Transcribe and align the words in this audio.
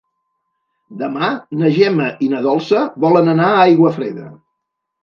Demà 1.01 1.27
na 1.61 1.71
Gemma 1.77 2.09
i 2.29 2.33
na 2.35 2.43
Dolça 2.49 2.83
volen 3.07 3.35
anar 3.39 3.53
a 3.61 3.65
Aiguafreda. 3.69 4.31